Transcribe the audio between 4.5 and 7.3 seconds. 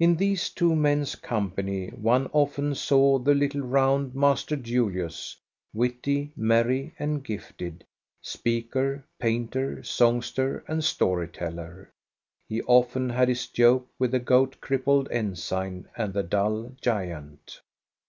Julius, witty, merry, and